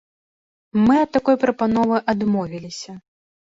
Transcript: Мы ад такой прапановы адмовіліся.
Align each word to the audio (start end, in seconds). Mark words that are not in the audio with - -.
Мы 0.85 0.95
ад 1.03 1.11
такой 1.19 1.39
прапановы 1.45 2.03
адмовіліся. 2.17 3.01